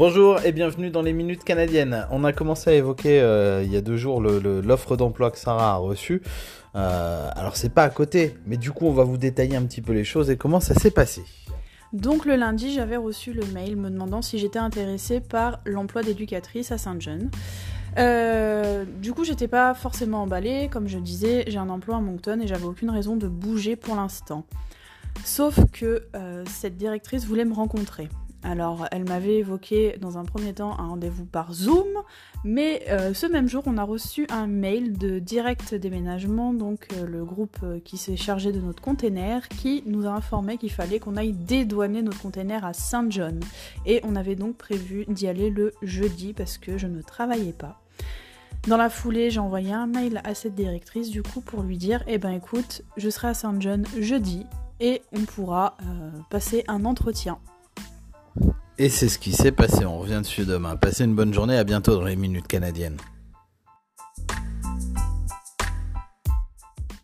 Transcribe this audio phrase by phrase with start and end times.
[0.00, 2.06] Bonjour et bienvenue dans les Minutes Canadiennes.
[2.10, 5.72] On a commencé à évoquer euh, il y a deux jours l'offre d'emploi que Sarah
[5.72, 6.22] a reçue.
[6.74, 9.82] Euh, alors c'est pas à côté, mais du coup on va vous détailler un petit
[9.82, 11.22] peu les choses et comment ça s'est passé.
[11.92, 16.72] Donc le lundi, j'avais reçu le mail me demandant si j'étais intéressée par l'emploi d'éducatrice
[16.72, 17.30] à Saint-John.
[17.98, 20.70] Euh, du coup, j'étais pas forcément emballée.
[20.72, 23.96] Comme je disais, j'ai un emploi à Moncton et j'avais aucune raison de bouger pour
[23.96, 24.46] l'instant.
[25.24, 26.06] Sauf que
[26.46, 28.08] cette directrice voulait me rencontrer.
[28.42, 31.88] Alors, elle m'avait évoqué dans un premier temps un rendez-vous par Zoom,
[32.42, 37.06] mais euh, ce même jour, on a reçu un mail de Direct Déménagement, donc euh,
[37.06, 40.98] le groupe euh, qui s'est chargé de notre container, qui nous a informé qu'il fallait
[40.98, 43.40] qu'on aille dédouaner notre container à Saint John.
[43.84, 47.78] Et on avait donc prévu d'y aller le jeudi parce que je ne travaillais pas.
[48.68, 52.02] Dans la foulée, j'ai envoyé un mail à cette directrice du coup pour lui dire
[52.06, 54.46] Eh ben écoute, je serai à Saint John jeudi
[54.80, 55.76] et on pourra
[56.30, 57.38] passer un entretien.
[58.78, 59.84] Et c'est ce qui s'est passé.
[59.84, 60.76] On revient dessus demain.
[60.76, 61.56] Passez une bonne journée.
[61.56, 62.96] À bientôt dans les minutes canadiennes.